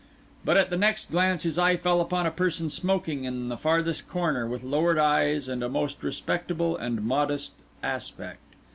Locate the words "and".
5.47-5.61, 6.75-7.03